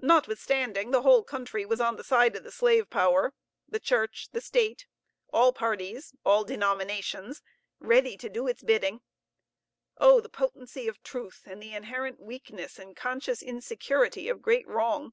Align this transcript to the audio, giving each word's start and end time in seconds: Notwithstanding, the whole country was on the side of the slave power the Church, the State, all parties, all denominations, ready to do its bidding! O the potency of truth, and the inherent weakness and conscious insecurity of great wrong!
Notwithstanding, 0.00 0.90
the 0.90 1.02
whole 1.02 1.22
country 1.22 1.66
was 1.66 1.82
on 1.82 1.96
the 1.96 2.02
side 2.02 2.34
of 2.34 2.44
the 2.44 2.50
slave 2.50 2.88
power 2.88 3.34
the 3.68 3.78
Church, 3.78 4.30
the 4.32 4.40
State, 4.40 4.86
all 5.34 5.52
parties, 5.52 6.14
all 6.24 6.44
denominations, 6.44 7.42
ready 7.78 8.16
to 8.16 8.30
do 8.30 8.46
its 8.46 8.62
bidding! 8.62 9.02
O 9.98 10.18
the 10.18 10.30
potency 10.30 10.88
of 10.88 11.02
truth, 11.02 11.42
and 11.44 11.62
the 11.62 11.74
inherent 11.74 12.20
weakness 12.20 12.78
and 12.78 12.96
conscious 12.96 13.42
insecurity 13.42 14.30
of 14.30 14.40
great 14.40 14.66
wrong! 14.66 15.12